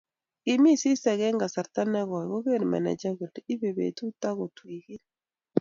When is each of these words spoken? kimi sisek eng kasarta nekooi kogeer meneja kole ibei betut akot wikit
kimi 0.43 0.71
sisek 0.81 1.19
eng 1.27 1.39
kasarta 1.41 1.81
nekooi 1.91 2.27
kogeer 2.31 2.63
meneja 2.71 3.09
kole 3.17 3.39
ibei 3.53 3.75
betut 3.77 4.21
akot 4.29 4.55
wikit 4.67 5.03